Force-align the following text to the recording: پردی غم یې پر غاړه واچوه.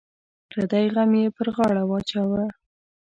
پردی 0.49 0.85
غم 0.93 1.11
یې 1.19 1.25
پر 1.35 1.47
غاړه 1.55 1.83
واچوه. 1.85 2.43